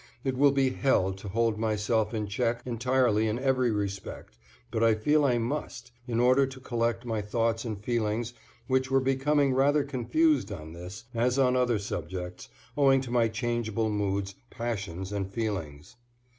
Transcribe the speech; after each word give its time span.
It 0.23 0.35
will 0.35 0.51
be 0.51 0.71
hell 0.71 1.13
to 1.13 1.27
hold 1.29 1.59
myself 1.59 2.11
in 2.11 2.25
check 2.25 2.63
entirely 2.65 3.27
in 3.27 3.37
every 3.37 3.69
respect, 3.69 4.35
but 4.71 4.83
I 4.83 4.95
feel 4.95 5.23
I 5.23 5.37
must, 5.37 5.91
in 6.07 6.19
order 6.19 6.47
to 6.47 6.59
collect 6.59 7.05
my 7.05 7.21
thoughts 7.21 7.65
and 7.65 7.79
feelings 7.79 8.33
which 8.65 8.89
were 8.89 8.99
becoming 8.99 9.53
rather 9.53 9.83
confused 9.83 10.51
on 10.51 10.73
this, 10.73 11.03
as 11.13 11.37
on 11.37 11.55
other 11.55 11.77
subjects, 11.77 12.49
owing 12.75 12.99
to 13.01 13.11
my 13.11 13.27
changeable 13.27 13.91
moods, 13.91 14.33
passions 14.49 15.11
and 15.11 15.31
feelings. 15.31 15.97